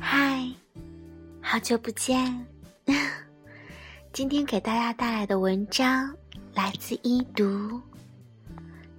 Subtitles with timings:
[0.00, 0.48] 嗨，
[1.40, 2.46] 好久不见！
[4.12, 6.14] 今天给大家带来的文章
[6.54, 7.80] 来自一读。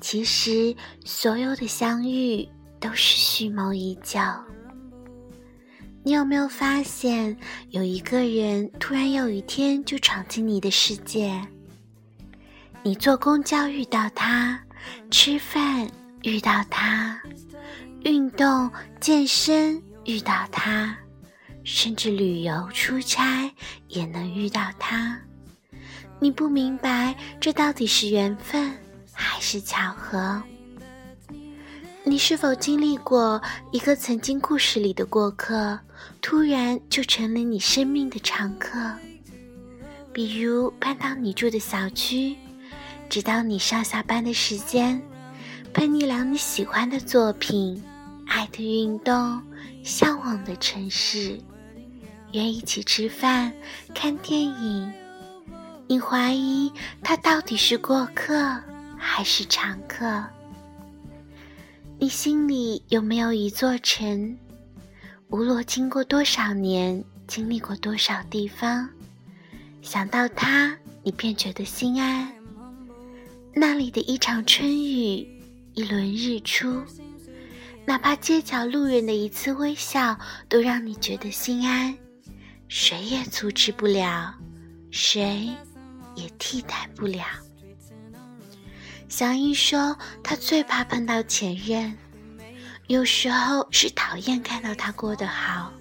[0.00, 0.74] 其实，
[1.04, 2.48] 所有的相遇
[2.80, 4.18] 都是蓄谋已久。
[6.02, 7.36] 你有没有发现，
[7.70, 11.40] 有一个人突然有一天就闯进你的世界？
[12.82, 14.60] 你坐公交遇到他，
[15.10, 15.88] 吃饭
[16.22, 17.20] 遇到他，
[18.04, 18.70] 运动
[19.00, 19.82] 健身。
[20.06, 20.96] 遇到他，
[21.64, 23.50] 甚至旅游出差
[23.88, 25.20] 也能遇到他。
[26.20, 28.72] 你不明白这到底是缘分
[29.12, 30.42] 还是巧合？
[32.04, 33.42] 你是否经历过
[33.72, 35.78] 一个曾经故事里的过客，
[36.22, 38.94] 突然就成了你生命的常客？
[40.12, 42.36] 比如搬到你住的小区，
[43.10, 45.02] 直到你上下班的时间，
[45.74, 47.82] 陪你聊你喜欢的作品。
[48.26, 49.40] 爱的运动，
[49.82, 51.38] 向往的城市，
[52.32, 53.52] 约一起吃饭、
[53.94, 54.92] 看电影。
[55.88, 58.60] 你怀疑他到底是过客
[58.98, 60.24] 还是常客？
[61.98, 64.36] 你心里有没有一座城？
[65.28, 68.88] 无论经过多少年，经历过多少地方，
[69.80, 72.30] 想到他，你便觉得心安。
[73.54, 75.26] 那里的一场春雨，
[75.74, 76.82] 一轮日出。
[77.86, 81.96] 哪怕街角路人的一次微笑，都让你觉得心安。
[82.66, 84.34] 谁也阻止不了，
[84.90, 85.48] 谁
[86.16, 87.24] 也替代不了。
[89.08, 91.96] 小英说，她最怕碰到前任，
[92.88, 95.72] 有时候是讨厌看到他过得好，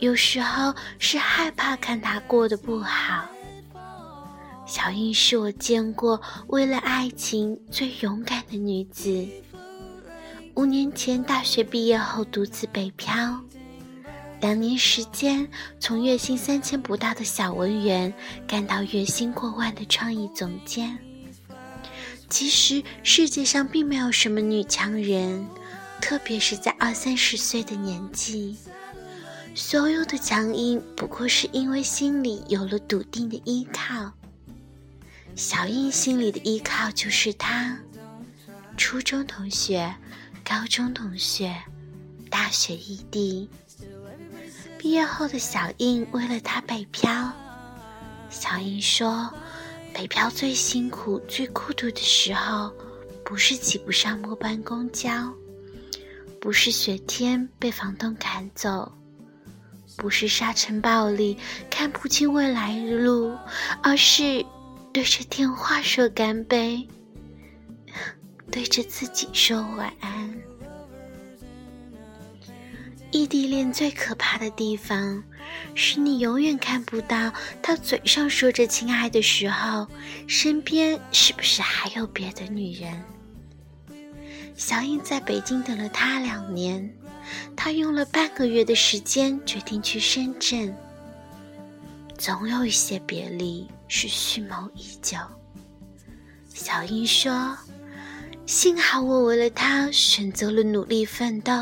[0.00, 3.24] 有时候是害怕看他过得不好。
[4.66, 9.28] 小英是我见过为了爱情最勇敢的女子。
[10.54, 13.40] 五年前大学毕业后独自北漂，
[14.40, 15.48] 两年时间
[15.80, 18.12] 从月薪三千不到的小文员
[18.46, 20.98] 干到月薪过万的创意总监。
[22.28, 25.46] 其实世界上并没有什么女强人，
[26.02, 28.58] 特别是在二三十岁的年纪，
[29.54, 34.12] 所有的强硬不过是因为心里有了笃定的依靠。
[35.34, 37.78] 小英心里的依靠就是他，
[38.76, 39.94] 初中同学。
[40.44, 41.54] 高中同学，
[42.28, 43.48] 大学异地。
[44.78, 47.32] 毕业后的小印为了他北漂。
[48.28, 49.32] 小印说
[49.94, 52.72] ：“北漂最辛苦、最孤独的时候，
[53.24, 55.32] 不是挤不上末班公交，
[56.40, 58.90] 不是雪天被房东赶走，
[59.96, 61.38] 不是沙尘暴里
[61.70, 63.36] 看不清未来的路，
[63.82, 64.44] 而是
[64.92, 66.86] 对着电话说干杯。”
[68.50, 70.21] 对着自己说晚安。
[73.32, 75.24] 地恋最可怕的地方，
[75.74, 77.32] 是你永远看不到
[77.62, 79.88] 他嘴上说着亲爱的时候，
[80.26, 83.02] 身边是不是还有别的女人？
[84.54, 86.94] 小英在北京等了他两年，
[87.56, 90.76] 他用了半个月的时间决定去深圳。
[92.18, 95.16] 总有一些别离是蓄谋已久。
[96.52, 97.56] 小英说。
[98.44, 101.52] 幸好我为了他选择了努力奋斗，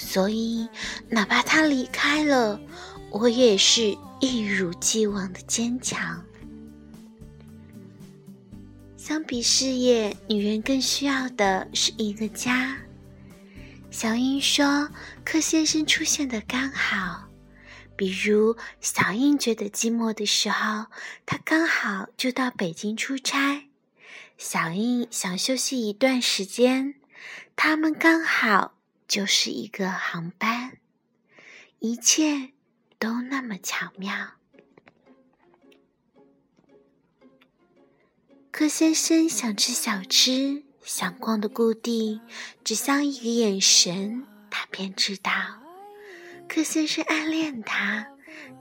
[0.00, 0.66] 所以
[1.10, 2.58] 哪怕他离开了，
[3.10, 6.24] 我也是一如既往的坚强。
[8.96, 12.78] 相比事业，女人更需要的是一个家。
[13.90, 14.88] 小英说
[15.22, 17.28] ：“柯先生出现的刚好，
[17.94, 20.86] 比如小英觉得寂寞的时候，
[21.26, 23.68] 他刚好就到北京出差。”
[24.38, 26.94] 小英想休息一段时间，
[27.54, 28.74] 他们刚好
[29.10, 30.78] 就是一个航班，
[31.80, 32.52] 一切
[32.96, 34.34] 都那么巧妙。
[38.52, 42.20] 柯先生想吃小吃，想逛的故地，
[42.62, 45.32] 只相一个眼神，他便知道，
[46.48, 48.06] 柯先生暗恋他，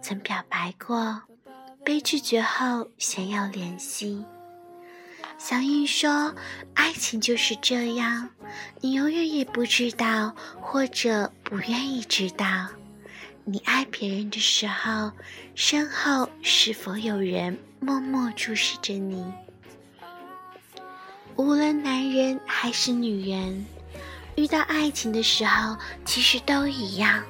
[0.02, 1.22] 曾表白过，
[1.86, 4.26] 被拒绝后想要联系。
[5.42, 6.36] 小英说
[6.76, 8.30] ：“爱情就是这样，
[8.82, 12.68] 你永远也不知道，或者不愿意知道，
[13.46, 15.14] 你爱别人的时候，
[15.56, 19.26] 身后是否有人默默注视着你。
[21.38, 23.66] 无论男人还是女人，
[24.36, 27.24] 遇到爱情的时候，其实都一样。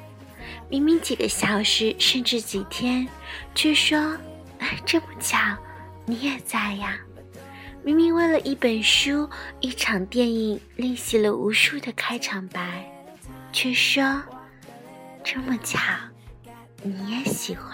[0.67, 3.07] 明明几个小时，甚至几天，
[3.53, 4.17] 却说
[4.83, 5.37] 这么巧，
[6.07, 6.99] 你也在呀。”
[7.83, 9.29] 明明为了一本书、
[9.61, 12.85] 一场电影练习了无数的开场白，
[13.51, 14.21] 却说
[15.23, 15.79] 这么巧，
[16.83, 17.73] 你也喜欢。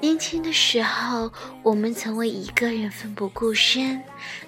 [0.00, 1.30] 年轻的时候，
[1.62, 4.02] 我们曾为一个人奋不顾身，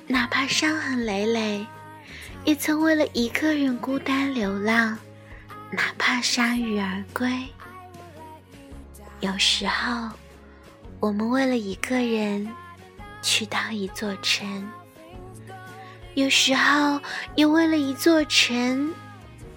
[0.07, 1.67] 哪怕伤痕累累；
[2.45, 4.97] 也曾为了一个人孤单流浪，
[5.71, 7.31] 哪怕铩羽而归。
[9.21, 10.09] 有时候，
[11.03, 12.49] 我们为了一个人
[13.23, 14.63] 去到一座城；
[16.15, 17.01] 有时候，
[17.35, 18.95] 也为了一座城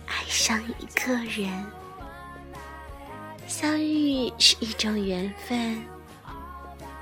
[0.07, 1.63] 爱上一个人。
[3.45, 5.86] 相遇是一种缘分，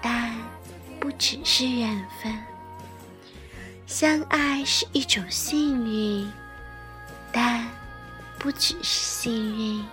[0.01, 0.36] 但
[1.00, 2.34] 不只是缘分；
[3.88, 6.30] 相爱是一种幸运，
[7.31, 7.66] 但
[8.38, 9.86] 不只是幸运。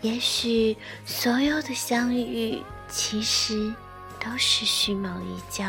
[0.00, 3.74] 也许所有的相遇其实
[4.20, 5.64] 都是蓄谋已久，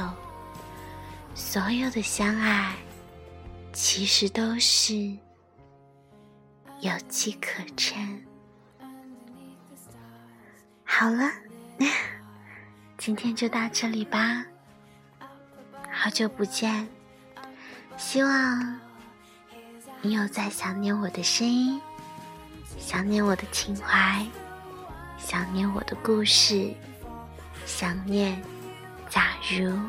[1.33, 2.75] 所有的相爱
[3.73, 4.95] 其实都是
[6.81, 8.21] 有迹可乘。
[10.83, 11.31] 好了，
[12.97, 14.45] 今天就到这里吧。
[15.91, 16.87] 好久不见，
[17.97, 18.79] 希望
[20.01, 21.81] 你有在想念我的声音，
[22.77, 24.25] 想念我的情怀，
[25.17, 26.73] 想念我的故事，
[27.65, 28.41] 想念
[29.09, 29.79] 假如。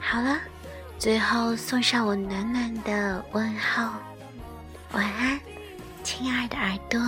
[0.00, 0.38] 好了，
[0.98, 3.90] 最后送上我暖暖的问候。
[4.92, 5.40] 晚安，
[6.02, 7.00] 亲爱的耳朵。